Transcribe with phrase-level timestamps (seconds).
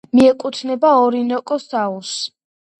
[0.19, 2.19] მიეკუთვნება ორინოკოს აუზს.